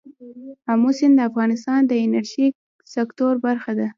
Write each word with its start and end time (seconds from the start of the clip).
آمو 0.71 0.89
سیند 0.97 1.13
د 1.17 1.21
افغانستان 1.29 1.79
د 1.87 1.91
انرژۍ 2.05 2.47
سکتور 2.95 3.33
برخه 3.45 3.71
ده. 3.79 3.87